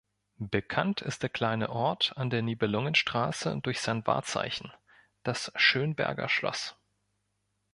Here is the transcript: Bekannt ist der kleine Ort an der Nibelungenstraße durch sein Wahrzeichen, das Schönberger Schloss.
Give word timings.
Bekannt 0.39 1.01
ist 1.03 1.21
der 1.21 1.29
kleine 1.29 1.69
Ort 1.69 2.13
an 2.17 2.31
der 2.31 2.41
Nibelungenstraße 2.41 3.59
durch 3.61 3.79
sein 3.81 4.01
Wahrzeichen, 4.07 4.73
das 5.21 5.51
Schönberger 5.55 6.27
Schloss. 6.27 6.75